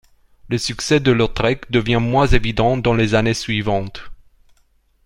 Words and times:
Le 0.49 0.57
succès 0.57 0.99
de 0.99 1.11
Lautrec 1.11 1.69
devient 1.69 1.99
moins 2.01 2.25
évident 2.25 2.75
dans 2.75 2.95
les 2.95 3.13
années 3.13 3.35
suivantes. 3.35 4.01